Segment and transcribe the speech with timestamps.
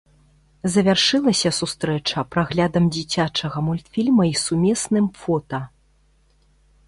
[0.75, 5.59] Завяршылася сустрэча праглядам дзіцячага мультфільма і сумесным фота.